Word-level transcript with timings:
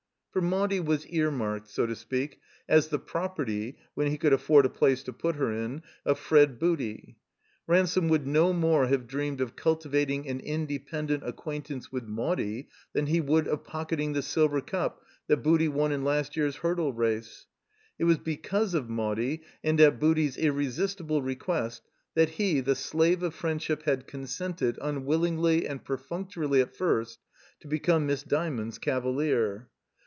For 0.33 0.39
Maudie 0.41 0.79
was 0.79 1.05
ear 1.07 1.29
marked, 1.29 1.67
so 1.67 1.85
to 1.85 1.93
speak, 1.93 2.39
as 2.69 2.87
the 2.87 2.99
property 2.99 3.77
(when 3.95 4.07
he 4.09 4.17
could 4.17 4.31
afford 4.31 4.65
a 4.65 4.69
place 4.69 5.03
to 5.03 5.11
put 5.11 5.35
her 5.35 5.51
in) 5.51 5.83
of 6.05 6.17
Fred 6.19 6.57
Booty. 6.57 7.17
Ransome 7.67 8.07
would 8.07 8.25
no 8.25 8.53
more 8.53 8.87
have 8.87 9.07
dreamed 9.07 9.41
of 9.41 9.57
cultivating 9.57 10.29
an 10.29 10.39
independent 10.39 11.23
acquaintance 11.27 11.91
with 11.91 12.05
Maudie 12.05 12.69
than 12.93 13.07
he 13.07 13.19
would 13.19 13.45
of 13.45 13.65
pocketing 13.65 14.13
the 14.13 14.21
silver 14.21 14.61
cup 14.61 15.03
that 15.27 15.43
Booty 15.43 15.67
won 15.67 15.91
in 15.91 16.05
last 16.05 16.37
year's 16.37 16.55
Hurdle 16.55 16.93
Race. 16.93 17.47
It 17.99 18.05
13 18.05 18.07
THE 18.07 18.07
COMBINED 18.07 18.07
MAZE 18.07 18.07
was 18.07 18.37
because 18.37 18.73
of 18.73 18.89
Maudie, 18.89 19.41
and 19.65 19.81
at 19.81 19.99
Booty's 19.99 20.37
irresistible 20.37 21.35
quest, 21.35 21.81
that 22.15 22.29
he, 22.29 22.61
the 22.61 22.75
slave 22.75 23.21
of 23.21 23.35
friendship, 23.35 23.83
had 23.83 24.07
consented, 24.07 24.79
unwillingly 24.81 25.67
and 25.67 25.83
perfunctorily 25.83 26.61
at 26.61 26.73
first, 26.73 27.19
to 27.59 27.67
become 27.67 28.05
Miss 28.05 28.23
Dymond's 28.23 28.77
cavalier. 28.77 29.67